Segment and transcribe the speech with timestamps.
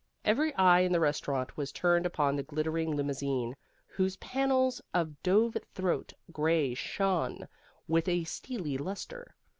[0.25, 3.55] Every eye in the restaurant was turned upon the glittering limousine,
[3.85, 7.47] whose panels of dove throat gray shone
[7.87, 9.35] with a steely lustre.